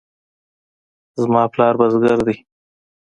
زما 1.21 1.43
پلار 1.53 1.73
بزګر 1.79 2.19
دی 2.27 2.35